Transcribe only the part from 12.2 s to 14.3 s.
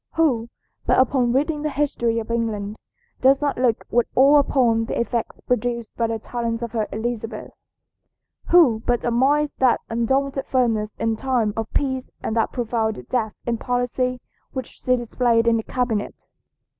and that profound depth of policy